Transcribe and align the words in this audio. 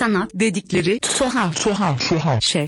Sanat 0.00 0.30
dedikleri 0.34 1.00
tuhaf 1.00 1.64
tuhaf 1.64 2.08
tuhaf 2.08 2.42
şey. 2.42 2.66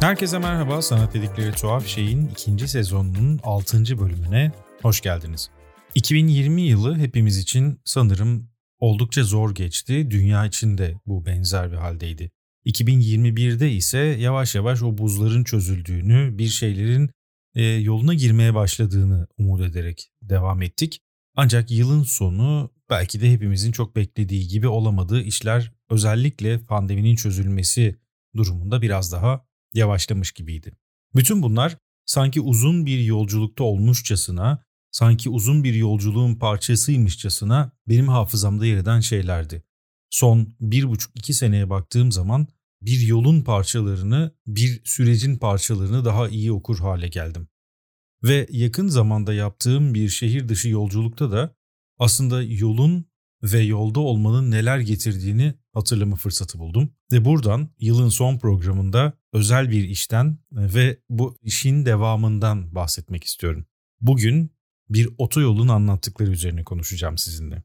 Herkese 0.00 0.38
merhaba. 0.38 0.82
Sanat 0.82 1.14
dedikleri 1.14 1.52
tuhaf 1.52 1.86
şeyin 1.86 2.28
ikinci 2.28 2.68
sezonunun 2.68 3.40
6. 3.42 3.98
bölümüne 3.98 4.52
hoş 4.82 5.00
geldiniz. 5.00 5.50
2020 5.94 6.62
yılı 6.62 6.98
hepimiz 6.98 7.38
için 7.38 7.80
sanırım 7.84 8.50
oldukça 8.78 9.24
zor 9.24 9.54
geçti. 9.54 10.10
Dünya 10.10 10.46
için 10.46 10.78
de 10.78 10.94
bu 11.06 11.26
benzer 11.26 11.72
bir 11.72 11.76
haldeydi. 11.76 12.30
2021'de 12.66 13.72
ise 13.72 13.98
yavaş 13.98 14.54
yavaş 14.54 14.82
o 14.82 14.98
buzların 14.98 15.44
çözüldüğünü, 15.44 16.38
bir 16.38 16.48
şeylerin 16.48 17.10
e, 17.54 17.62
yoluna 17.64 18.14
girmeye 18.14 18.54
başladığını 18.54 19.26
umut 19.38 19.60
ederek 19.60 20.10
devam 20.22 20.62
ettik. 20.62 21.00
Ancak 21.34 21.70
yılın 21.70 22.02
sonu 22.02 22.75
belki 22.90 23.20
de 23.20 23.32
hepimizin 23.32 23.72
çok 23.72 23.96
beklediği 23.96 24.48
gibi 24.48 24.68
olamadığı 24.68 25.22
işler 25.22 25.72
özellikle 25.90 26.58
pandeminin 26.58 27.16
çözülmesi 27.16 27.96
durumunda 28.36 28.82
biraz 28.82 29.12
daha 29.12 29.46
yavaşlamış 29.74 30.32
gibiydi. 30.32 30.72
Bütün 31.14 31.42
bunlar 31.42 31.76
sanki 32.06 32.40
uzun 32.40 32.86
bir 32.86 32.98
yolculukta 32.98 33.64
olmuşçasına, 33.64 34.64
sanki 34.90 35.30
uzun 35.30 35.64
bir 35.64 35.74
yolculuğun 35.74 36.34
parçasıymışçasına 36.34 37.72
benim 37.88 38.08
hafızamda 38.08 38.66
yer 38.66 38.76
eden 38.76 39.00
şeylerdi. 39.00 39.62
Son 40.10 40.56
bir 40.60 40.88
buçuk 40.88 41.16
iki 41.16 41.34
seneye 41.34 41.70
baktığım 41.70 42.12
zaman 42.12 42.46
bir 42.82 43.00
yolun 43.00 43.42
parçalarını, 43.42 44.32
bir 44.46 44.80
sürecin 44.84 45.36
parçalarını 45.36 46.04
daha 46.04 46.28
iyi 46.28 46.52
okur 46.52 46.78
hale 46.78 47.08
geldim. 47.08 47.48
Ve 48.22 48.46
yakın 48.50 48.88
zamanda 48.88 49.34
yaptığım 49.34 49.94
bir 49.94 50.08
şehir 50.08 50.48
dışı 50.48 50.68
yolculukta 50.68 51.32
da 51.32 51.54
aslında 51.98 52.42
yolun 52.42 53.06
ve 53.42 53.60
yolda 53.60 54.00
olmanın 54.00 54.50
neler 54.50 54.78
getirdiğini 54.78 55.54
hatırlama 55.72 56.16
fırsatı 56.16 56.58
buldum. 56.58 56.90
Ve 57.12 57.24
buradan 57.24 57.68
yılın 57.78 58.08
son 58.08 58.38
programında 58.38 59.12
özel 59.32 59.70
bir 59.70 59.84
işten 59.84 60.38
ve 60.52 61.00
bu 61.08 61.38
işin 61.42 61.86
devamından 61.86 62.74
bahsetmek 62.74 63.24
istiyorum. 63.24 63.66
Bugün 64.00 64.50
bir 64.88 65.08
otoyolun 65.18 65.68
anlattıkları 65.68 66.30
üzerine 66.30 66.64
konuşacağım 66.64 67.18
sizinle. 67.18 67.62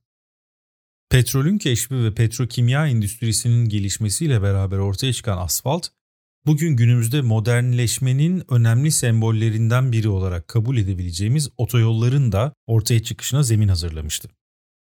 Petrolün 1.10 1.58
keşfi 1.58 1.96
ve 1.96 2.14
petrokimya 2.14 2.88
endüstrisinin 2.88 3.70
gelişmesiyle 3.70 4.42
beraber 4.42 4.78
ortaya 4.78 5.14
çıkan 5.14 5.38
asfalt, 5.38 5.88
bugün 6.46 6.76
günümüzde 6.76 7.22
modernleşmenin 7.22 8.44
önemli 8.50 8.92
sembollerinden 8.92 9.92
biri 9.92 10.10
olarak 10.10 10.48
kabul 10.48 10.78
edebileceğimiz 10.78 11.50
otoyolların 11.58 12.32
da 12.32 12.54
ortaya 12.68 13.04
çıkışına 13.04 13.44
zemin 13.44 13.68
hazırlamıştı. 13.68 14.30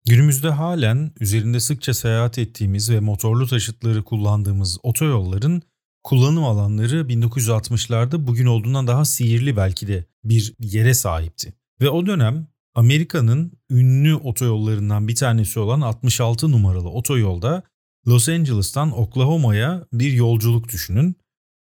Günümüzde 0.05 0.49
halen 0.49 1.13
üzerinde 1.21 1.61
sıkça 1.61 1.95
seyahat 1.95 2.39
ettiğimiz 2.39 2.91
ve 2.91 3.01
motorlu 3.01 3.47
taşıtları 3.47 4.05
kullandığımız 4.05 4.79
otoyolların 4.83 5.63
kullanım 6.05 6.45
alanları 6.45 7.01
1960'larda 7.01 8.27
bugün 8.27 8.47
olduğundan 8.47 8.87
daha 8.87 9.05
sihirli 9.05 9.57
belki 9.57 9.89
de 9.89 10.05
bir 10.25 10.55
yere 10.61 10.95
sahipti. 10.95 11.53
Ve 11.81 11.91
o 11.91 12.07
dönem 12.07 12.49
Amerika'nın 12.75 13.53
ünlü 13.71 14.15
otoyollarından 14.15 15.09
bir 15.09 15.17
tanesi 15.17 15.61
olan 15.61 15.81
66 15.81 16.51
numaralı 16.51 16.89
otoyolda 16.89 17.63
Los 18.09 18.29
Angeles'tan 18.29 18.99
Oklahoma'ya 18.99 19.87
bir 19.93 20.13
yolculuk 20.13 20.69
düşünün 20.69 21.17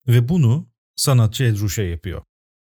ve 0.08 0.28
bunu 0.28 0.66
sanatçı 0.96 1.44
Edruşe 1.44 1.82
yapıyor. 1.82 2.22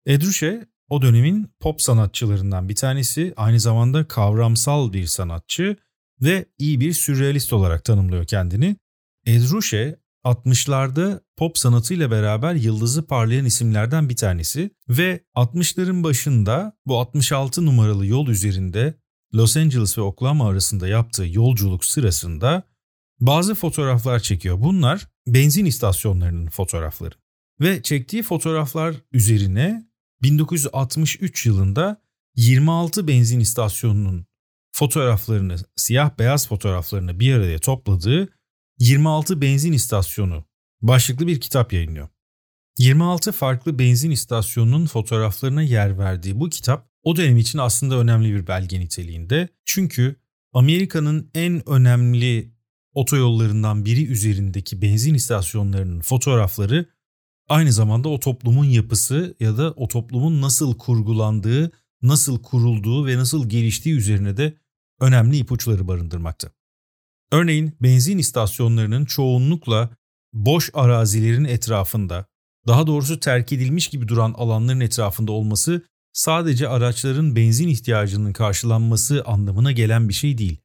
Edruşe 0.05 0.67
o 0.89 1.01
dönemin 1.01 1.51
pop 1.59 1.81
sanatçılarından 1.81 2.69
bir 2.69 2.75
tanesi, 2.75 3.33
aynı 3.37 3.59
zamanda 3.59 4.07
kavramsal 4.07 4.93
bir 4.93 5.05
sanatçı 5.05 5.77
ve 6.21 6.45
iyi 6.57 6.79
bir 6.79 6.93
sürrealist 6.93 7.53
olarak 7.53 7.85
tanımlıyor 7.85 8.25
kendini. 8.25 8.75
Edruşe 9.25 9.99
60'larda 10.23 11.19
pop 11.37 11.57
sanatıyla 11.57 12.11
beraber 12.11 12.55
yıldızı 12.55 13.07
parlayan 13.07 13.45
isimlerden 13.45 14.09
bir 14.09 14.15
tanesi 14.15 14.71
ve 14.89 15.23
60'ların 15.35 16.03
başında 16.03 16.77
bu 16.85 16.99
66 16.99 17.65
numaralı 17.65 18.05
yol 18.05 18.27
üzerinde 18.27 18.93
Los 19.33 19.57
Angeles 19.57 19.97
ve 19.97 20.01
Oklahoma 20.01 20.49
arasında 20.49 20.87
yaptığı 20.87 21.25
yolculuk 21.25 21.85
sırasında 21.85 22.63
bazı 23.19 23.55
fotoğraflar 23.55 24.19
çekiyor. 24.19 24.61
Bunlar 24.61 25.07
benzin 25.27 25.65
istasyonlarının 25.65 26.47
fotoğrafları. 26.47 27.15
Ve 27.61 27.81
çektiği 27.81 28.23
fotoğraflar 28.23 28.95
üzerine 29.11 29.89
1963 30.21 31.45
yılında 31.45 32.01
26 32.35 33.07
benzin 33.07 33.39
istasyonunun 33.39 34.25
fotoğraflarını, 34.71 35.57
siyah 35.75 36.19
beyaz 36.19 36.47
fotoğraflarını 36.47 37.19
bir 37.19 37.33
araya 37.33 37.59
topladığı 37.59 38.29
26 38.79 39.41
benzin 39.41 39.73
istasyonu 39.73 40.45
başlıklı 40.81 41.27
bir 41.27 41.41
kitap 41.41 41.73
yayınlıyor. 41.73 42.09
26 42.77 43.31
farklı 43.31 43.79
benzin 43.79 44.11
istasyonunun 44.11 44.85
fotoğraflarına 44.85 45.61
yer 45.61 45.97
verdiği 45.97 46.39
bu 46.39 46.49
kitap 46.49 46.89
o 47.03 47.15
dönem 47.15 47.37
için 47.37 47.59
aslında 47.59 47.99
önemli 47.99 48.33
bir 48.33 48.47
belge 48.47 48.79
niteliğinde. 48.79 49.49
Çünkü 49.65 50.15
Amerika'nın 50.53 51.31
en 51.33 51.69
önemli 51.69 52.51
otoyollarından 52.93 53.85
biri 53.85 54.05
üzerindeki 54.07 54.81
benzin 54.81 55.13
istasyonlarının 55.13 56.01
fotoğrafları 56.01 56.94
aynı 57.49 57.73
zamanda 57.73 58.09
o 58.09 58.19
toplumun 58.19 58.65
yapısı 58.65 59.35
ya 59.39 59.57
da 59.57 59.71
o 59.71 59.87
toplumun 59.87 60.41
nasıl 60.41 60.77
kurgulandığı, 60.77 61.71
nasıl 62.01 62.41
kurulduğu 62.41 63.07
ve 63.07 63.17
nasıl 63.17 63.49
geliştiği 63.49 63.95
üzerine 63.95 64.37
de 64.37 64.57
önemli 64.99 65.37
ipuçları 65.37 65.87
barındırmakta. 65.87 66.51
Örneğin 67.31 67.77
benzin 67.81 68.17
istasyonlarının 68.17 69.05
çoğunlukla 69.05 69.89
boş 70.33 70.69
arazilerin 70.73 71.45
etrafında, 71.45 72.25
daha 72.67 72.87
doğrusu 72.87 73.19
terk 73.19 73.53
edilmiş 73.53 73.87
gibi 73.87 74.07
duran 74.07 74.33
alanların 74.37 74.79
etrafında 74.79 75.31
olması 75.31 75.81
sadece 76.13 76.67
araçların 76.67 77.35
benzin 77.35 77.67
ihtiyacının 77.67 78.33
karşılanması 78.33 79.23
anlamına 79.25 79.71
gelen 79.71 80.09
bir 80.09 80.13
şey 80.13 80.37
değil. 80.37 80.57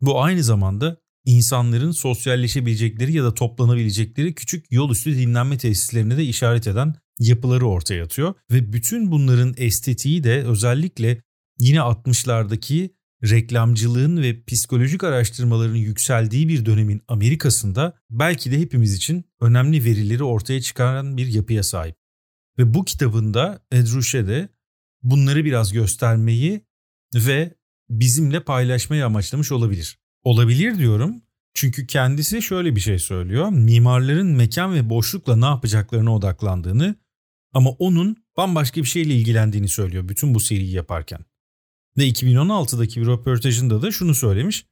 Bu 0.00 0.22
aynı 0.22 0.42
zamanda 0.42 0.96
insanların 1.28 1.90
sosyalleşebilecekleri 1.90 3.12
ya 3.12 3.24
da 3.24 3.34
toplanabilecekleri 3.34 4.34
küçük 4.34 4.72
yol 4.72 4.90
üstü 4.90 5.18
dinlenme 5.18 5.58
tesislerine 5.58 6.16
de 6.16 6.24
işaret 6.24 6.66
eden 6.66 6.94
yapıları 7.18 7.66
ortaya 7.66 8.04
atıyor 8.04 8.34
ve 8.50 8.72
bütün 8.72 9.10
bunların 9.10 9.54
estetiği 9.56 10.24
de 10.24 10.44
özellikle 10.44 11.22
yine 11.58 11.78
60'lardaki 11.78 12.90
reklamcılığın 13.22 14.22
ve 14.22 14.44
psikolojik 14.44 15.04
araştırmaların 15.04 15.74
yükseldiği 15.74 16.48
bir 16.48 16.66
dönemin 16.66 17.02
Amerika'sında 17.08 17.98
belki 18.10 18.52
de 18.52 18.58
hepimiz 18.60 18.94
için 18.94 19.24
önemli 19.40 19.84
verileri 19.84 20.24
ortaya 20.24 20.60
çıkaran 20.60 21.16
bir 21.16 21.26
yapıya 21.26 21.62
sahip. 21.62 21.96
Ve 22.58 22.74
bu 22.74 22.84
kitabında 22.84 23.60
Edruşe 23.72 24.26
de 24.26 24.48
bunları 25.02 25.44
biraz 25.44 25.72
göstermeyi 25.72 26.64
ve 27.14 27.54
bizimle 27.90 28.40
paylaşmayı 28.40 29.06
amaçlamış 29.06 29.52
olabilir. 29.52 29.98
Olabilir 30.28 30.78
diyorum 30.78 31.22
çünkü 31.54 31.86
kendisi 31.86 32.42
şöyle 32.42 32.76
bir 32.76 32.80
şey 32.80 32.98
söylüyor. 32.98 33.48
Mimarların 33.48 34.26
mekan 34.26 34.74
ve 34.74 34.90
boşlukla 34.90 35.36
ne 35.36 35.44
yapacaklarına 35.44 36.14
odaklandığını 36.14 36.94
ama 37.52 37.70
onun 37.70 38.16
bambaşka 38.36 38.80
bir 38.80 38.86
şeyle 38.86 39.14
ilgilendiğini 39.14 39.68
söylüyor 39.68 40.08
bütün 40.08 40.34
bu 40.34 40.40
seriyi 40.40 40.72
yaparken. 40.72 41.24
Ve 41.98 42.08
2016'daki 42.08 43.00
bir 43.00 43.06
röportajında 43.06 43.82
da 43.82 43.90
şunu 43.90 44.14
söylemiş. 44.14 44.66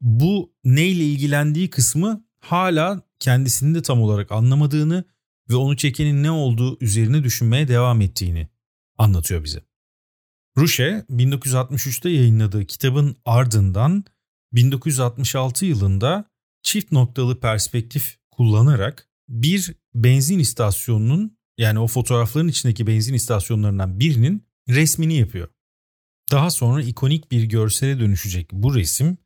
Bu 0.00 0.54
neyle 0.64 1.04
ilgilendiği 1.04 1.70
kısmı 1.70 2.24
hala 2.40 3.02
kendisinin 3.18 3.74
de 3.74 3.82
tam 3.82 4.02
olarak 4.02 4.32
anlamadığını 4.32 5.04
ve 5.50 5.56
onu 5.56 5.76
çekenin 5.76 6.22
ne 6.22 6.30
olduğu 6.30 6.78
üzerine 6.80 7.24
düşünmeye 7.24 7.68
devam 7.68 8.00
ettiğini 8.00 8.48
anlatıyor 8.98 9.44
bize. 9.44 9.62
Ruche 10.56 11.04
1963'te 11.10 12.10
yayınladığı 12.10 12.64
kitabın 12.64 13.16
ardından 13.24 14.04
1966 14.52 15.66
yılında 15.66 16.24
çift 16.62 16.92
noktalı 16.92 17.40
perspektif 17.40 18.18
kullanarak 18.30 19.08
bir 19.28 19.74
benzin 19.94 20.38
istasyonunun 20.38 21.38
yani 21.58 21.78
o 21.78 21.86
fotoğrafların 21.86 22.48
içindeki 22.48 22.86
benzin 22.86 23.14
istasyonlarından 23.14 24.00
birinin 24.00 24.46
resmini 24.68 25.14
yapıyor. 25.14 25.48
Daha 26.30 26.50
sonra 26.50 26.82
ikonik 26.82 27.30
bir 27.30 27.42
görsele 27.42 28.00
dönüşecek 28.00 28.52
bu 28.52 28.74
resim 28.74 29.18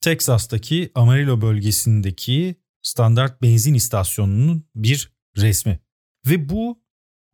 Teksas'taki 0.00 0.90
Amarillo 0.94 1.40
bölgesindeki 1.40 2.56
standart 2.82 3.42
benzin 3.42 3.74
istasyonunun 3.74 4.64
bir 4.74 5.12
resmi. 5.36 5.80
Ve 6.26 6.48
bu 6.48 6.82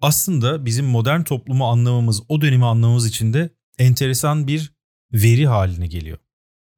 aslında 0.01 0.65
bizim 0.65 0.87
modern 0.87 1.23
toplumu 1.23 1.67
anlamamız, 1.67 2.23
o 2.29 2.41
dönemi 2.41 2.67
anlamamız 2.67 3.07
için 3.07 3.33
de 3.33 3.51
enteresan 3.79 4.47
bir 4.47 4.73
veri 5.13 5.47
haline 5.47 5.87
geliyor. 5.87 6.19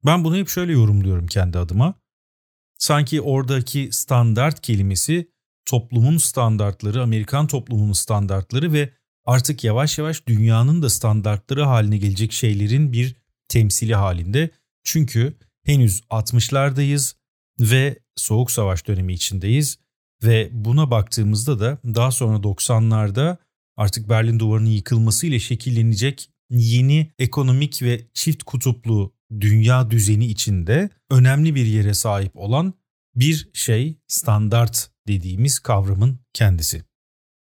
Ben 0.05 0.23
bunu 0.23 0.37
hep 0.37 0.49
şöyle 0.49 0.71
yorumluyorum 0.71 1.27
kendi 1.27 1.57
adıma. 1.57 1.93
Sanki 2.77 3.21
oradaki 3.21 3.89
standart 3.91 4.61
kelimesi 4.61 5.31
toplumun 5.65 6.17
standartları, 6.17 7.03
Amerikan 7.03 7.47
toplumunun 7.47 7.93
standartları 7.93 8.73
ve 8.73 8.93
artık 9.25 9.63
yavaş 9.63 9.97
yavaş 9.97 10.27
dünyanın 10.27 10.81
da 10.81 10.89
standartları 10.89 11.63
haline 11.63 11.97
gelecek 11.97 12.31
şeylerin 12.33 12.93
bir 12.93 13.15
temsili 13.47 13.95
halinde. 13.95 14.49
Çünkü 14.83 15.37
Henüz 15.63 16.01
60'lardayız 16.01 17.15
ve 17.59 17.99
Soğuk 18.15 18.51
Savaş 18.51 18.87
dönemi 18.87 19.13
içindeyiz 19.13 19.79
ve 20.23 20.49
buna 20.51 20.91
baktığımızda 20.91 21.59
da 21.59 21.77
daha 21.85 22.11
sonra 22.11 22.37
90'larda 22.37 23.37
artık 23.77 24.09
Berlin 24.09 24.39
Duvarı'nın 24.39 24.69
yıkılmasıyla 24.69 25.39
şekillenecek 25.39 26.29
yeni 26.49 27.13
ekonomik 27.19 27.81
ve 27.81 28.07
çift 28.13 28.43
kutuplu 28.43 29.14
dünya 29.39 29.91
düzeni 29.91 30.25
içinde 30.25 30.89
önemli 31.09 31.55
bir 31.55 31.65
yere 31.65 31.93
sahip 31.93 32.31
olan 32.35 32.73
bir 33.15 33.49
şey 33.53 33.99
standart 34.07 34.89
dediğimiz 35.07 35.59
kavramın 35.59 36.19
kendisi. 36.33 36.83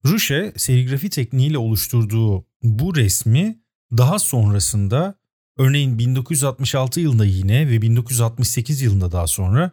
Ruşe 0.06 0.52
serigrafi 0.56 1.10
tekniğiyle 1.10 1.58
oluşturduğu 1.58 2.46
bu 2.62 2.96
resmi 2.96 3.60
daha 3.96 4.18
sonrasında 4.18 5.14
örneğin 5.58 5.98
1966 5.98 7.00
yılında 7.00 7.24
yine 7.24 7.68
ve 7.68 7.82
1968 7.82 8.82
yılında 8.82 9.12
daha 9.12 9.26
sonra 9.26 9.70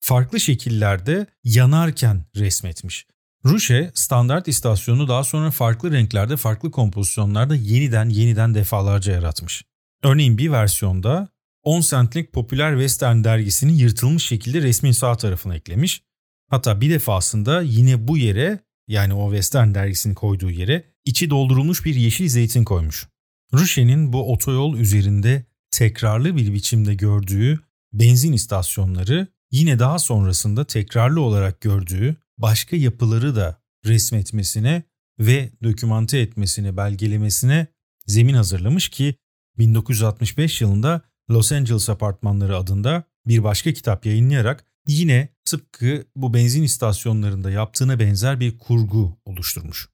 farklı 0.00 0.40
şekillerde 0.40 1.26
yanarken 1.44 2.24
resmetmiş. 2.36 3.06
Ruşe 3.44 3.90
standart 3.94 4.48
istasyonu 4.48 5.08
daha 5.08 5.24
sonra 5.24 5.50
farklı 5.50 5.92
renklerde, 5.92 6.36
farklı 6.36 6.70
kompozisyonlarda 6.70 7.54
yeniden 7.54 8.08
yeniden 8.08 8.54
defalarca 8.54 9.12
yaratmış. 9.12 9.64
Örneğin 10.02 10.38
bir 10.38 10.50
versiyonda 10.50 11.28
10 11.68 11.80
centlik 11.80 12.32
popüler 12.32 12.72
western 12.72 13.24
dergisini 13.24 13.78
yırtılmış 13.78 14.26
şekilde 14.26 14.62
resmin 14.62 14.92
sağ 14.92 15.16
tarafına 15.16 15.56
eklemiş. 15.56 16.02
Hatta 16.50 16.80
bir 16.80 16.90
defasında 16.90 17.62
yine 17.62 18.08
bu 18.08 18.18
yere 18.18 18.58
yani 18.86 19.14
o 19.14 19.30
western 19.30 19.74
dergisini 19.74 20.14
koyduğu 20.14 20.50
yere 20.50 20.84
içi 21.04 21.30
doldurulmuş 21.30 21.84
bir 21.84 21.94
yeşil 21.94 22.28
zeytin 22.28 22.64
koymuş. 22.64 23.08
Ruşe'nin 23.52 24.12
bu 24.12 24.32
otoyol 24.32 24.76
üzerinde 24.76 25.44
tekrarlı 25.70 26.36
bir 26.36 26.52
biçimde 26.52 26.94
gördüğü 26.94 27.60
benzin 27.92 28.32
istasyonları 28.32 29.26
yine 29.50 29.78
daha 29.78 29.98
sonrasında 29.98 30.64
tekrarlı 30.64 31.20
olarak 31.20 31.60
gördüğü 31.60 32.16
başka 32.38 32.76
yapıları 32.76 33.36
da 33.36 33.62
resmetmesine 33.84 34.82
ve 35.18 35.50
dokümante 35.62 36.18
etmesine, 36.18 36.76
belgelemesine 36.76 37.66
zemin 38.06 38.34
hazırlamış 38.34 38.88
ki 38.88 39.14
1965 39.58 40.60
yılında 40.60 41.08
Los 41.30 41.52
Angeles 41.52 41.90
Apartmanları 41.90 42.56
adında 42.56 43.04
bir 43.26 43.44
başka 43.44 43.72
kitap 43.72 44.06
yayınlayarak 44.06 44.64
yine 44.86 45.28
tıpkı 45.44 46.04
bu 46.16 46.34
benzin 46.34 46.62
istasyonlarında 46.62 47.50
yaptığına 47.50 47.98
benzer 47.98 48.40
bir 48.40 48.58
kurgu 48.58 49.18
oluşturmuş. 49.24 49.88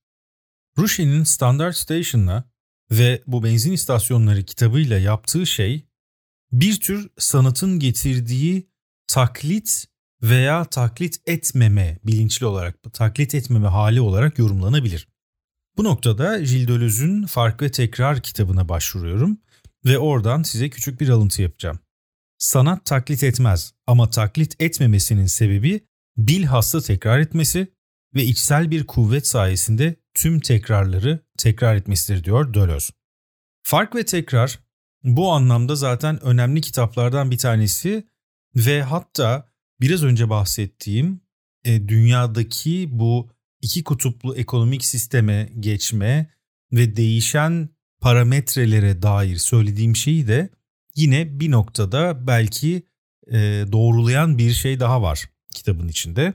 Rushi'nin 0.78 1.24
Standard 1.24 1.72
Station'la 1.72 2.44
ve 2.90 3.22
bu 3.26 3.44
benzin 3.44 3.72
istasyonları 3.72 4.42
kitabıyla 4.44 4.98
yaptığı 4.98 5.46
şey 5.46 5.86
bir 6.52 6.80
tür 6.80 7.10
sanatın 7.18 7.78
getirdiği 7.78 8.68
taklit 9.06 9.86
veya 10.22 10.64
taklit 10.64 11.20
etmeme 11.26 11.98
bilinçli 12.04 12.46
olarak 12.46 12.92
taklit 12.92 13.34
etmeme 13.34 13.68
hali 13.68 14.00
olarak 14.00 14.38
yorumlanabilir. 14.38 15.08
Bu 15.76 15.84
noktada 15.84 16.38
Gilles 16.38 16.68
Deleuze'ün 16.68 17.26
Fark 17.26 17.62
ve 17.62 17.70
Tekrar 17.70 18.20
kitabına 18.20 18.68
başvuruyorum 18.68 19.38
ve 19.86 19.98
oradan 19.98 20.42
size 20.42 20.70
küçük 20.70 21.00
bir 21.00 21.08
alıntı 21.08 21.42
yapacağım. 21.42 21.78
Sanat 22.38 22.86
taklit 22.86 23.22
etmez 23.22 23.74
ama 23.86 24.10
taklit 24.10 24.60
etmemesinin 24.60 25.26
sebebi 25.26 25.86
bilhassa 26.16 26.80
tekrar 26.80 27.18
etmesi 27.18 27.74
ve 28.14 28.24
içsel 28.24 28.70
bir 28.70 28.86
kuvvet 28.86 29.26
sayesinde 29.26 29.96
tüm 30.14 30.40
tekrarları 30.40 31.20
tekrar 31.38 31.76
etmesidir 31.76 32.24
diyor 32.24 32.54
Deleuze. 32.54 32.92
Fark 33.62 33.94
ve 33.94 34.04
Tekrar 34.04 34.58
bu 35.04 35.32
anlamda 35.32 35.76
zaten 35.76 36.24
önemli 36.24 36.60
kitaplardan 36.60 37.30
bir 37.30 37.38
tanesi 37.38 38.08
ve 38.56 38.82
hatta 38.82 39.48
biraz 39.80 40.04
önce 40.04 40.30
bahsettiğim 40.30 41.20
e, 41.64 41.88
dünyadaki 41.88 42.88
bu 42.90 43.30
iki 43.60 43.84
kutuplu 43.84 44.36
ekonomik 44.36 44.84
sisteme 44.84 45.52
geçme 45.60 46.30
ve 46.72 46.96
değişen 46.96 47.68
parametrelere 48.04 49.02
dair 49.02 49.36
söylediğim 49.36 49.96
şeyi 49.96 50.28
de 50.28 50.50
yine 50.96 51.40
bir 51.40 51.50
noktada 51.50 52.26
belki 52.26 52.82
e, 53.26 53.38
doğrulayan 53.72 54.38
bir 54.38 54.52
şey 54.52 54.80
daha 54.80 55.02
var 55.02 55.30
kitabın 55.54 55.88
içinde. 55.88 56.34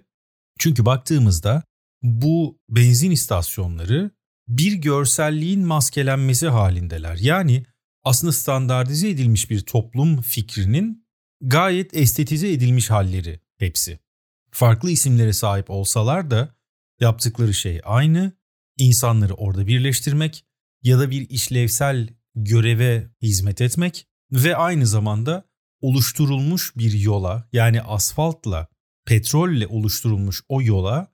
Çünkü 0.59 0.85
baktığımızda 0.85 1.63
bu 2.03 2.59
benzin 2.69 3.11
istasyonları 3.11 4.11
bir 4.47 4.73
görselliğin 4.73 5.65
maskelenmesi 5.65 6.47
halindeler. 6.47 7.17
Yani 7.17 7.65
aslında 8.03 8.33
standartize 8.33 9.09
edilmiş 9.09 9.49
bir 9.49 9.61
toplum 9.61 10.21
fikrinin 10.21 11.05
gayet 11.41 11.97
estetize 11.97 12.51
edilmiş 12.51 12.89
halleri 12.89 13.39
hepsi. 13.57 13.99
Farklı 14.51 14.91
isimlere 14.91 15.33
sahip 15.33 15.69
olsalar 15.69 16.31
da 16.31 16.55
yaptıkları 16.99 17.53
şey 17.53 17.81
aynı. 17.83 18.31
İnsanları 18.77 19.33
orada 19.33 19.67
birleştirmek 19.67 20.45
ya 20.83 20.99
da 20.99 21.11
bir 21.11 21.29
işlevsel 21.29 22.09
göreve 22.35 23.07
hizmet 23.21 23.61
etmek 23.61 24.07
ve 24.31 24.55
aynı 24.55 24.87
zamanda 24.87 25.49
oluşturulmuş 25.81 26.77
bir 26.77 26.93
yola 26.93 27.49
yani 27.53 27.81
asfaltla, 27.81 28.67
petrolle 29.05 29.67
oluşturulmuş 29.67 30.41
o 30.49 30.61
yola 30.61 31.07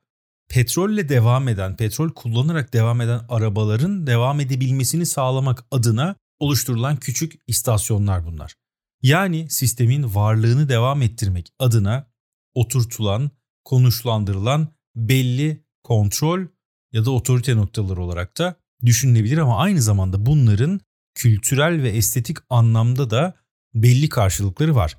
petrolle 0.49 1.09
devam 1.09 1.47
eden, 1.47 1.75
petrol 1.75 2.09
kullanarak 2.09 2.73
devam 2.73 3.01
eden 3.01 3.21
arabaların 3.29 4.07
devam 4.07 4.39
edebilmesini 4.39 5.05
sağlamak 5.05 5.65
adına 5.71 6.15
oluşturulan 6.39 6.97
küçük 6.97 7.33
istasyonlar 7.47 8.25
bunlar. 8.25 8.55
Yani 9.01 9.49
sistemin 9.49 10.15
varlığını 10.15 10.69
devam 10.69 11.01
ettirmek 11.01 11.53
adına 11.59 12.07
oturtulan, 12.53 13.31
konuşlandırılan 13.63 14.67
belli 14.95 15.65
kontrol 15.83 16.47
ya 16.91 17.05
da 17.05 17.11
otorite 17.11 17.55
noktaları 17.55 18.01
olarak 18.01 18.37
da 18.37 18.55
düşünülebilir 18.85 19.37
ama 19.37 19.57
aynı 19.57 19.81
zamanda 19.81 20.25
bunların 20.25 20.79
kültürel 21.15 21.83
ve 21.83 21.89
estetik 21.89 22.37
anlamda 22.49 23.09
da 23.09 23.33
belli 23.73 24.09
karşılıkları 24.09 24.75
var. 24.75 24.97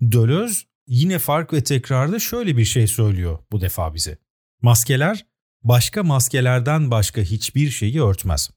Deleuze 0.00 0.60
yine 0.86 1.18
fark 1.18 1.52
ve 1.52 1.64
tekrarda 1.64 2.18
şöyle 2.18 2.56
bir 2.56 2.64
şey 2.64 2.86
söylüyor 2.86 3.38
bu 3.52 3.60
defa 3.60 3.94
bize. 3.94 4.18
Maskeler 4.62 5.26
başka 5.62 6.02
maskelerden 6.02 6.90
başka 6.90 7.20
hiçbir 7.20 7.70
şeyi 7.70 8.02
örtmez. 8.02 8.50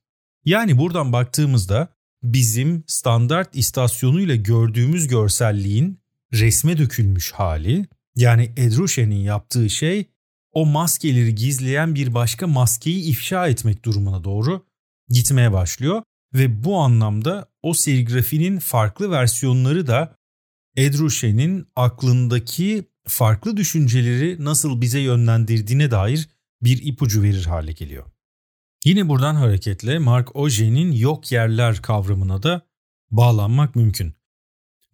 Yani 0.45 0.77
buradan 0.77 1.13
baktığımızda 1.13 1.87
bizim 2.23 2.83
standart 2.87 3.55
istasyonuyla 3.55 4.35
gördüğümüz 4.35 5.07
görselliğin 5.07 5.99
resme 6.33 6.77
dökülmüş 6.77 7.31
hali 7.31 7.85
yani 8.15 8.51
Edrushen'in 8.57 9.23
yaptığı 9.23 9.69
şey 9.69 10.05
o 10.55 10.65
maskeleri 10.65 11.35
gizleyen 11.35 11.95
bir 11.95 12.13
başka 12.13 12.47
maskeyi 12.47 13.03
ifşa 13.03 13.47
etmek 13.47 13.85
durumuna 13.85 14.23
doğru 14.23 14.65
gitmeye 15.09 15.51
başlıyor 15.53 16.03
ve 16.33 16.63
bu 16.63 16.77
anlamda 16.77 17.49
o 17.63 17.73
serigrafinin 17.73 18.59
farklı 18.59 19.11
versiyonları 19.11 19.87
da 19.87 20.15
Edrushen'in 20.75 21.67
aklındaki 21.75 22.85
farklı 23.07 23.57
düşünceleri 23.57 24.43
nasıl 24.43 24.81
bize 24.81 24.99
yönlendirdiğine 24.99 25.91
dair 25.91 26.29
bir 26.61 26.83
ipucu 26.83 27.23
verir 27.23 27.45
hale 27.45 27.71
geliyor. 27.71 28.05
Yine 28.85 29.09
buradan 29.09 29.35
hareketle 29.35 29.99
Mark 29.99 30.35
Auger'in 30.35 30.91
yok 30.91 31.31
yerler 31.31 31.81
kavramına 31.81 32.43
da 32.43 32.61
bağlanmak 33.11 33.75
mümkün. 33.75 34.13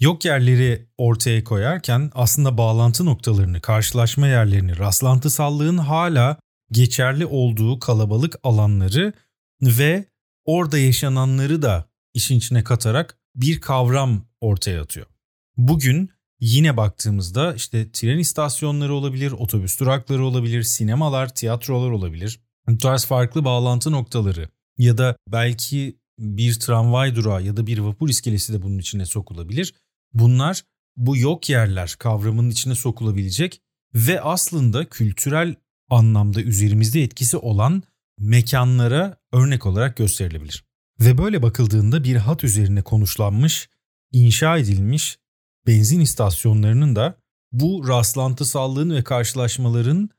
Yok 0.02 0.26
yerleri 0.26 0.88
ortaya 0.98 1.44
koyarken 1.44 2.12
aslında 2.14 2.58
bağlantı 2.58 3.06
noktalarını, 3.06 3.62
karşılaşma 3.62 4.28
yerlerini, 4.28 4.78
rastlantısallığın 4.78 5.78
hala 5.78 6.38
geçerli 6.72 7.26
olduğu 7.26 7.80
kalabalık 7.80 8.36
alanları 8.44 9.14
ve 9.62 10.06
orada 10.46 10.78
yaşananları 10.78 11.62
da 11.62 11.86
işin 12.14 12.38
içine 12.38 12.64
katarak 12.64 13.18
bir 13.36 13.62
kavram 13.62 14.26
ortaya 14.42 14.82
atıyor. 14.82 15.06
Bugün 15.58 16.10
yine 16.40 16.78
baktığımızda 16.78 17.54
işte 17.54 17.92
tren 17.92 18.18
istasyonları 18.18 18.94
olabilir, 18.94 19.32
otobüs 19.32 19.80
durakları 19.80 20.26
olabilir, 20.26 20.64
sinemalar, 20.64 21.36
tiyatrolar 21.36 21.92
olabilir. 21.92 22.40
Bu 22.68 22.78
tarz 22.78 23.06
farklı 23.06 23.46
bağlantı 23.46 23.92
noktaları 23.92 24.50
ya 24.78 24.98
da 24.98 25.16
belki 25.28 26.02
bir 26.20 26.60
tramvay 26.60 27.16
durağı 27.16 27.44
ya 27.44 27.58
da 27.58 27.68
bir 27.68 27.78
vapur 27.78 28.10
iskelesi 28.10 28.54
de 28.54 28.62
bunun 28.62 28.80
içine 28.80 29.06
sokulabilir. 29.06 29.74
Bunlar 30.14 30.62
bu 30.98 31.18
yok 31.18 31.50
yerler 31.50 31.96
kavramının 32.00 32.50
içine 32.50 32.76
sokulabilecek 32.76 33.62
ve 33.94 34.22
aslında 34.22 34.90
kültürel 34.90 35.56
anlamda 35.90 36.42
üzerimizde 36.42 37.04
etkisi 37.04 37.38
olan 37.38 37.84
mekanlara 38.18 39.18
örnek 39.32 39.66
olarak 39.66 39.98
gösterilebilir. 39.98 40.64
Ve 41.00 41.18
böyle 41.18 41.42
bakıldığında 41.42 42.04
bir 42.04 42.16
hat 42.16 42.44
üzerine 42.44 42.82
konuşlanmış, 42.82 43.70
inşa 44.12 44.58
edilmiş 44.58 45.18
benzin 45.68 46.00
istasyonlarının 46.00 46.96
da 46.96 47.18
bu 47.52 47.88
rastlantısallığın 47.88 48.90
ve 48.90 49.04
karşılaşmaların 49.04 50.10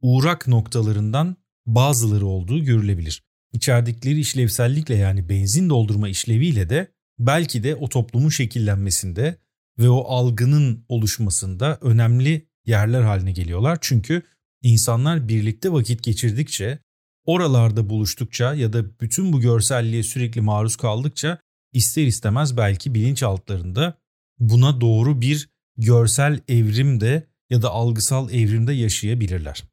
uğrak 0.00 0.48
noktalarından 0.48 1.36
bazıları 1.66 2.26
olduğu 2.26 2.64
görülebilir. 2.64 3.22
İçerdikleri 3.52 4.20
işlevsellikle 4.20 4.94
yani 4.94 5.28
benzin 5.28 5.70
doldurma 5.70 6.08
işleviyle 6.08 6.70
de 6.70 6.92
belki 7.26 7.64
de 7.64 7.76
o 7.76 7.88
toplumun 7.88 8.28
şekillenmesinde 8.28 9.36
ve 9.78 9.88
o 9.88 10.04
algının 10.04 10.84
oluşmasında 10.88 11.78
önemli 11.80 12.46
yerler 12.66 13.02
haline 13.02 13.32
geliyorlar. 13.32 13.78
Çünkü 13.80 14.22
insanlar 14.62 15.28
birlikte 15.28 15.72
vakit 15.72 16.02
geçirdikçe, 16.02 16.78
oralarda 17.24 17.90
buluştukça 17.90 18.54
ya 18.54 18.72
da 18.72 19.00
bütün 19.00 19.32
bu 19.32 19.40
görselliğe 19.40 20.02
sürekli 20.02 20.40
maruz 20.40 20.76
kaldıkça 20.76 21.38
ister 21.72 22.06
istemez 22.06 22.56
belki 22.56 22.94
bilinçaltlarında 22.94 23.98
buna 24.38 24.80
doğru 24.80 25.20
bir 25.20 25.48
görsel 25.76 26.40
evrimde 26.48 27.26
ya 27.50 27.62
da 27.62 27.70
algısal 27.70 28.30
evrimde 28.30 28.72
yaşayabilirler. 28.72 29.64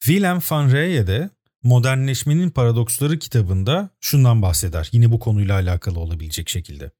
Willem 0.00 0.38
van 0.50 0.72
Reye 0.72 1.06
de 1.06 1.30
Modernleşmenin 1.64 2.50
Paradoksları 2.50 3.18
kitabında 3.18 3.90
şundan 4.00 4.42
bahseder. 4.42 4.88
Yine 4.92 5.12
bu 5.12 5.18
konuyla 5.18 5.54
alakalı 5.54 6.00
olabilecek 6.00 6.48
şekilde. 6.48 6.90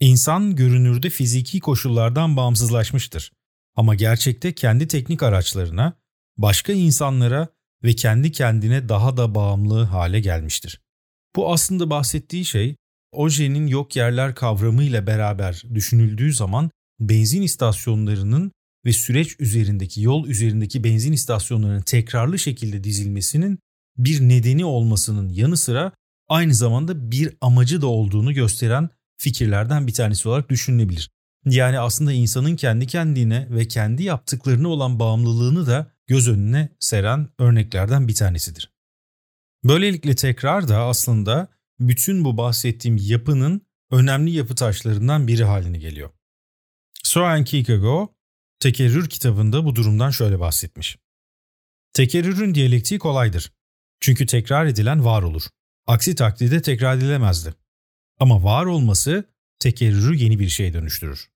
İnsan 0.00 0.56
görünürde 0.56 1.10
fiziki 1.10 1.60
koşullardan 1.60 2.36
bağımsızlaşmıştır. 2.36 3.32
Ama 3.76 3.94
gerçekte 3.94 4.54
kendi 4.54 4.88
teknik 4.88 5.22
araçlarına, 5.22 5.92
başka 6.36 6.72
insanlara 6.72 7.48
ve 7.84 7.92
kendi 7.92 8.32
kendine 8.32 8.88
daha 8.88 9.16
da 9.16 9.34
bağımlı 9.34 9.84
hale 9.84 10.20
gelmiştir. 10.20 10.80
Bu 11.36 11.52
aslında 11.52 11.90
bahsettiği 11.90 12.44
şey 12.44 12.76
Oje'nin 13.12 13.66
yok 13.66 13.96
yerler 13.96 14.34
kavramıyla 14.34 15.06
beraber 15.06 15.62
düşünüldüğü 15.74 16.32
zaman 16.32 16.70
benzin 17.00 17.42
istasyonlarının 17.42 18.52
ve 18.84 18.92
süreç 18.92 19.36
üzerindeki 19.40 20.02
yol 20.02 20.26
üzerindeki 20.26 20.84
benzin 20.84 21.12
istasyonlarının 21.12 21.82
tekrarlı 21.82 22.38
şekilde 22.38 22.84
dizilmesinin 22.84 23.58
bir 23.96 24.20
nedeni 24.20 24.64
olmasının 24.64 25.28
yanı 25.28 25.56
sıra 25.56 25.92
aynı 26.28 26.54
zamanda 26.54 27.10
bir 27.10 27.36
amacı 27.40 27.82
da 27.82 27.86
olduğunu 27.86 28.34
gösteren 28.34 28.90
fikirlerden 29.18 29.86
bir 29.86 29.94
tanesi 29.94 30.28
olarak 30.28 30.50
düşünülebilir. 30.50 31.10
Yani 31.44 31.78
aslında 31.78 32.12
insanın 32.12 32.56
kendi 32.56 32.86
kendine 32.86 33.46
ve 33.50 33.68
kendi 33.68 34.02
yaptıklarına 34.02 34.68
olan 34.68 34.98
bağımlılığını 34.98 35.66
da 35.66 35.92
göz 36.06 36.28
önüne 36.28 36.68
seren 36.80 37.28
örneklerden 37.38 38.08
bir 38.08 38.14
tanesidir. 38.14 38.72
Böylelikle 39.64 40.14
tekrar 40.14 40.68
da 40.68 40.78
aslında 40.78 41.48
bütün 41.80 42.24
bu 42.24 42.36
bahsettiğim 42.36 42.96
yapının 43.00 43.62
önemli 43.90 44.30
yapı 44.30 44.54
taşlarından 44.54 45.28
biri 45.28 45.44
haline 45.44 45.78
geliyor. 45.78 46.10
Soren 47.02 47.44
Kierkegaard, 47.44 48.08
Tekerrür 48.60 49.08
kitabında 49.08 49.64
bu 49.64 49.76
durumdan 49.76 50.10
şöyle 50.10 50.40
bahsetmiş. 50.40 50.98
Tekerrürün 51.92 52.54
diyalektiği 52.54 52.98
kolaydır. 52.98 53.52
Çünkü 54.00 54.26
tekrar 54.26 54.66
edilen 54.66 55.04
var 55.04 55.22
olur. 55.22 55.42
Aksi 55.86 56.14
takdirde 56.14 56.62
tekrar 56.62 56.96
edilemezdi. 56.96 57.54
Ama 58.18 58.44
var 58.44 58.64
olması 58.64 59.24
tekerrürü 59.58 60.16
yeni 60.16 60.38
bir 60.38 60.48
şeye 60.48 60.72
dönüştürür. 60.72 61.30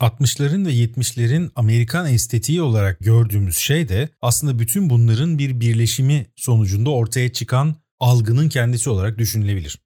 60'ların 0.00 0.66
ve 0.66 0.72
70'lerin 0.72 1.50
Amerikan 1.54 2.06
estetiği 2.06 2.62
olarak 2.62 3.00
gördüğümüz 3.00 3.56
şey 3.56 3.88
de 3.88 4.08
aslında 4.22 4.58
bütün 4.58 4.90
bunların 4.90 5.38
bir 5.38 5.60
birleşimi 5.60 6.26
sonucunda 6.36 6.90
ortaya 6.90 7.32
çıkan 7.32 7.76
algının 8.00 8.48
kendisi 8.48 8.90
olarak 8.90 9.18
düşünülebilir. 9.18 9.78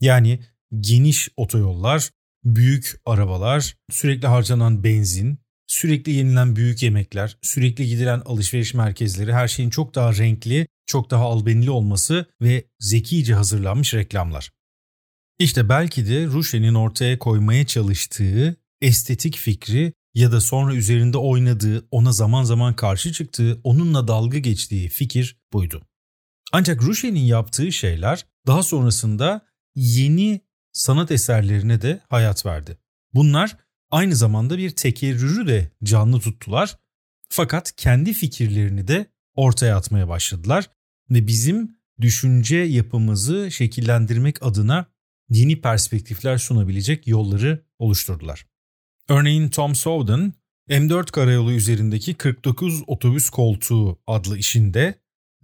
Yani 0.00 0.40
geniş 0.80 1.28
otoyollar, 1.36 2.10
büyük 2.44 3.00
arabalar, 3.04 3.76
sürekli 3.90 4.26
harcanan 4.26 4.84
benzin, 4.84 5.38
sürekli 5.72 6.12
yenilen 6.12 6.56
büyük 6.56 6.82
yemekler, 6.82 7.38
sürekli 7.42 7.88
gidilen 7.88 8.22
alışveriş 8.24 8.74
merkezleri, 8.74 9.32
her 9.32 9.48
şeyin 9.48 9.70
çok 9.70 9.94
daha 9.94 10.16
renkli, 10.16 10.66
çok 10.86 11.10
daha 11.10 11.24
albenili 11.24 11.70
olması 11.70 12.26
ve 12.42 12.64
zekice 12.80 13.34
hazırlanmış 13.34 13.94
reklamlar. 13.94 14.50
İşte 15.38 15.68
belki 15.68 16.08
de 16.08 16.26
Ruşe'nin 16.26 16.74
ortaya 16.74 17.18
koymaya 17.18 17.66
çalıştığı 17.66 18.56
estetik 18.80 19.36
fikri 19.36 19.92
ya 20.14 20.32
da 20.32 20.40
sonra 20.40 20.74
üzerinde 20.74 21.18
oynadığı, 21.18 21.86
ona 21.90 22.12
zaman 22.12 22.44
zaman 22.44 22.76
karşı 22.76 23.12
çıktığı, 23.12 23.60
onunla 23.64 24.08
dalga 24.08 24.38
geçtiği 24.38 24.88
fikir 24.88 25.36
buydu. 25.52 25.82
Ancak 26.52 26.82
Ruşe'nin 26.82 27.20
yaptığı 27.20 27.72
şeyler 27.72 28.26
daha 28.46 28.62
sonrasında 28.62 29.46
yeni 29.74 30.40
sanat 30.72 31.10
eserlerine 31.10 31.82
de 31.82 32.00
hayat 32.08 32.46
verdi. 32.46 32.78
Bunlar 33.14 33.56
aynı 33.92 34.16
zamanda 34.16 34.58
bir 34.58 34.70
tekerrürü 34.70 35.46
de 35.46 35.70
canlı 35.84 36.20
tuttular 36.20 36.78
fakat 37.28 37.76
kendi 37.76 38.12
fikirlerini 38.12 38.88
de 38.88 39.06
ortaya 39.34 39.76
atmaya 39.76 40.08
başladılar 40.08 40.70
ve 41.10 41.26
bizim 41.26 41.76
düşünce 42.00 42.56
yapımızı 42.56 43.50
şekillendirmek 43.50 44.42
adına 44.42 44.86
yeni 45.28 45.60
perspektifler 45.60 46.38
sunabilecek 46.38 47.06
yolları 47.06 47.64
oluşturdular. 47.78 48.46
Örneğin 49.08 49.48
Tom 49.48 49.74
Sowden, 49.74 50.32
M4 50.68 51.10
karayolu 51.10 51.52
üzerindeki 51.52 52.14
49 52.14 52.82
otobüs 52.86 53.30
koltuğu 53.30 53.98
adlı 54.06 54.38
işinde 54.38 54.94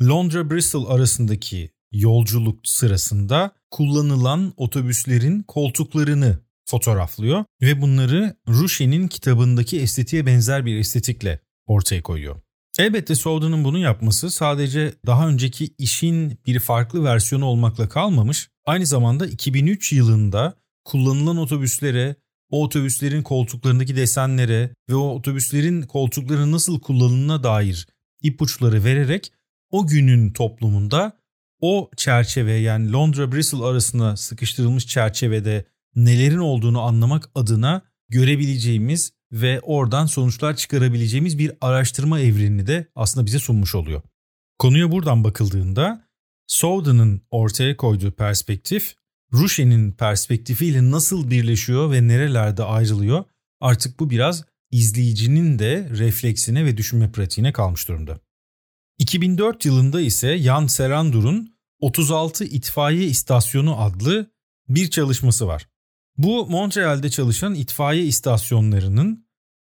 Londra-Bristol 0.00 0.87
arasındaki 0.95 1.71
yolculuk 1.93 2.69
sırasında 2.69 3.50
kullanılan 3.71 4.52
otobüslerin 4.57 5.43
koltuklarını 5.43 6.38
fotoğraflıyor 6.69 7.45
ve 7.63 7.81
bunları 7.81 8.37
Rushe'nin 8.49 9.09
kitabındaki 9.09 9.81
estetiğe 9.81 10.27
benzer 10.27 10.67
bir 10.67 10.77
estetikle 10.77 11.41
ortaya 11.67 12.03
koyuyor. 12.03 12.37
Elbette 12.79 13.15
Sowden'ın 13.15 13.65
bunu 13.65 13.79
yapması 13.79 14.31
sadece 14.31 14.95
daha 15.07 15.29
önceki 15.29 15.75
işin 15.79 16.39
bir 16.47 16.59
farklı 16.59 17.05
versiyonu 17.05 17.45
olmakla 17.45 17.89
kalmamış, 17.89 18.49
aynı 18.67 18.87
zamanda 18.87 19.27
2003 19.27 19.93
yılında 19.93 20.55
kullanılan 20.85 21.37
otobüslere, 21.37 22.17
o 22.51 22.65
otobüslerin 22.65 23.23
koltuklarındaki 23.23 23.97
desenlere 23.97 24.71
ve 24.91 24.95
o 24.95 25.09
otobüslerin 25.09 25.83
koltukları 25.83 26.53
nasıl 26.53 26.81
kullanılına 26.81 27.43
dair 27.43 27.87
ipuçları 28.23 28.85
vererek 28.85 29.33
o 29.71 29.87
günün 29.87 30.33
toplumunda 30.33 31.19
o 31.61 31.91
çerçeve 31.97 32.53
yani 32.53 32.93
Londra 32.93 33.33
Bristol 33.33 33.63
arasında 33.63 34.17
sıkıştırılmış 34.17 34.87
çerçevede 34.87 35.65
nelerin 36.05 36.38
olduğunu 36.38 36.81
anlamak 36.81 37.31
adına 37.35 37.83
görebileceğimiz 38.09 39.12
ve 39.33 39.61
oradan 39.61 40.07
sonuçlar 40.07 40.57
çıkarabileceğimiz 40.57 41.38
bir 41.38 41.52
araştırma 41.61 42.21
evrenini 42.21 42.67
de 42.67 42.87
aslında 42.95 43.26
bize 43.26 43.38
sunmuş 43.38 43.75
oluyor. 43.75 44.02
Konuya 44.59 44.93
buradan 44.93 45.25
bakıldığında 45.25 46.09
Sowden'ın 46.47 47.23
ortaya 47.31 47.76
koyduğu 47.76 48.12
perspektif 48.12 48.95
Rushe'nin 49.33 49.93
perspektifiyle 49.93 50.90
nasıl 50.90 51.31
birleşiyor 51.31 51.93
ve 51.93 52.09
nerelerde 52.09 52.62
ayrılıyor 52.62 53.25
artık 53.61 54.00
bu 54.00 54.11
biraz 54.11 54.45
izleyicinin 54.71 55.59
de 55.59 55.88
refleksine 55.90 56.64
ve 56.64 56.76
düşünme 56.76 57.12
pratiğine 57.12 57.52
kalmış 57.52 57.88
durumda. 57.88 58.21
2004 58.99 59.64
yılında 59.64 60.00
ise 60.00 60.38
Jan 60.38 60.67
Serandur'un 60.67 61.55
36 61.81 62.45
itfaiye 62.45 63.07
istasyonu 63.07 63.81
adlı 63.81 64.31
bir 64.69 64.90
çalışması 64.90 65.47
var. 65.47 65.69
Bu 66.19 66.47
Montreal'de 66.47 67.11
çalışan 67.11 67.55
itfaiye 67.55 68.05
istasyonlarının 68.05 69.27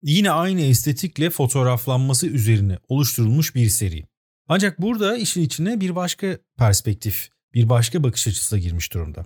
yine 0.04 0.32
aynı 0.32 0.62
estetikle 0.62 1.30
fotoğraflanması 1.30 2.28
üzerine 2.28 2.80
oluşturulmuş 2.88 3.56
bir 3.56 3.70
seri. 3.70 4.08
Ancak 4.48 4.82
burada 4.82 5.18
işin 5.18 5.42
içine 5.42 5.82
bir 5.82 5.96
başka 5.96 6.38
perspektif, 6.58 7.30
bir 7.54 7.70
başka 7.70 8.04
bakış 8.04 8.28
açısı 8.28 8.56
da 8.56 8.60
girmiş 8.60 8.94
durumda. 8.94 9.26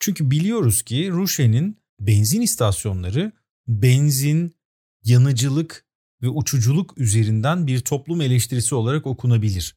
Çünkü 0.00 0.30
biliyoruz 0.30 0.82
ki 0.82 1.08
Rouché'nin 1.08 1.78
benzin 2.00 2.40
istasyonları 2.40 3.32
benzin, 3.68 4.56
yanıcılık 5.04 5.86
ve 6.22 6.28
uçuculuk 6.28 6.98
üzerinden 6.98 7.66
bir 7.66 7.80
toplum 7.80 8.20
eleştirisi 8.20 8.74
olarak 8.74 9.06
okunabilir. 9.06 9.76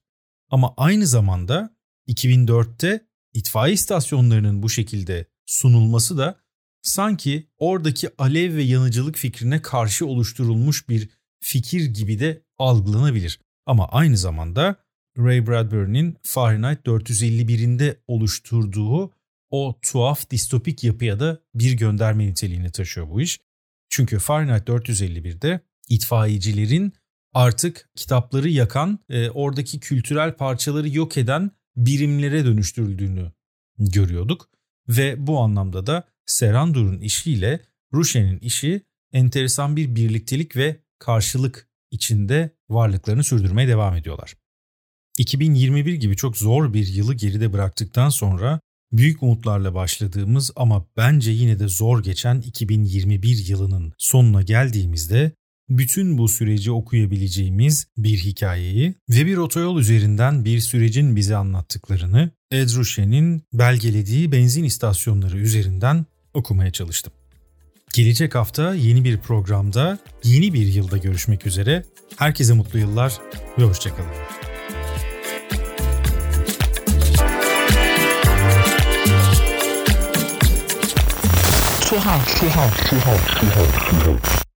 Ama 0.50 0.74
aynı 0.78 1.08
zamanda 1.08 1.76
2004'te 2.08 3.08
itfaiye 3.34 3.74
istasyonlarının 3.74 4.64
bu 4.64 4.70
şekilde 4.70 5.26
sunulması 5.46 6.18
da 6.18 6.41
sanki 6.82 7.48
oradaki 7.58 8.10
alev 8.18 8.56
ve 8.56 8.64
yanıcılık 8.64 9.16
fikrine 9.16 9.62
karşı 9.62 10.06
oluşturulmuş 10.06 10.90
bir 10.90 11.10
fikir 11.40 11.86
gibi 11.86 12.20
de 12.20 12.42
algılanabilir. 12.58 13.40
Ama 13.66 13.88
aynı 13.88 14.18
zamanda 14.18 14.76
Ray 15.18 15.48
Bradbury'nin 15.48 16.18
Fahrenheit 16.24 16.86
451'inde 16.86 17.98
oluşturduğu 18.08 19.12
o 19.50 19.80
tuhaf 19.82 20.30
distopik 20.30 20.84
yapıya 20.84 21.20
da 21.20 21.40
bir 21.56 21.74
gönderme 21.74 22.28
niteliğini 22.28 22.72
taşıyor 22.72 23.10
bu 23.10 23.22
iş. 23.22 23.40
Çünkü 23.90 24.20
Fahrenheit 24.20 24.68
451'de 24.68 25.60
itfaiyecilerin 25.90 26.94
artık 27.34 27.90
kitapları 27.96 28.50
yakan, 28.50 29.00
e, 29.10 29.30
oradaki 29.30 29.80
kültürel 29.80 30.34
parçaları 30.34 30.90
yok 30.90 31.18
eden 31.18 31.52
birimlere 31.76 32.46
dönüştürüldüğünü 32.46 33.32
görüyorduk. 33.78 34.50
Ve 34.88 35.28
bu 35.28 35.40
anlamda 35.40 35.88
da 35.88 36.04
Serandur'un 36.32 37.00
işiyle 37.00 37.62
Ruşen'in 37.94 38.40
işi 38.40 38.82
enteresan 39.14 39.76
bir 39.76 39.96
birliktelik 39.96 40.56
ve 40.56 40.80
karşılık 41.00 41.68
içinde 41.92 42.56
varlıklarını 42.70 43.24
sürdürmeye 43.24 43.68
devam 43.68 43.96
ediyorlar. 43.96 44.34
2021 45.18 45.94
gibi 45.94 46.16
çok 46.16 46.38
zor 46.38 46.74
bir 46.74 46.88
yılı 46.88 47.14
geride 47.14 47.54
bıraktıktan 47.54 48.10
sonra 48.10 48.60
büyük 48.92 49.24
umutlarla 49.24 49.74
başladığımız 49.74 50.52
ama 50.56 50.86
bence 50.98 51.32
yine 51.32 51.60
de 51.60 51.68
zor 51.68 52.04
geçen 52.04 52.42
2021 52.42 53.46
yılının 53.48 53.94
sonuna 53.98 54.42
geldiğimizde 54.42 55.32
bütün 55.70 56.18
bu 56.18 56.28
süreci 56.28 56.72
okuyabileceğimiz 56.72 57.88
bir 57.98 58.18
hikayeyi 58.18 58.96
ve 59.10 59.26
bir 59.26 59.38
otoyol 59.38 59.80
üzerinden 59.80 60.46
bir 60.46 60.60
sürecin 60.60 61.16
bize 61.16 61.36
anlattıklarını 61.36 62.32
Edrushen'in 62.52 63.44
belgelediği 63.54 64.32
benzin 64.32 64.64
istasyonları 64.64 65.38
üzerinden 65.38 66.06
okumaya 66.34 66.72
çalıştım. 66.72 67.14
Gelecek 67.94 68.36
hafta 68.36 68.76
yeni 68.76 69.04
bir 69.04 69.18
programda, 69.18 70.00
yeni 70.24 70.54
bir 70.54 70.68
yılda 70.68 70.98
görüşmek 70.98 71.46
üzere. 71.48 71.84
Herkese 72.18 72.54
mutlu 72.54 72.80
yıllar 72.80 73.14
ve 73.60 73.64
hoşçakalın. 73.64 74.10
Tuhaf, 81.90 82.40
tuhaf, 82.40 82.90
tuhaf, 82.90 83.40
tuhaf, 83.40 83.90
tuhaf. 83.90 84.51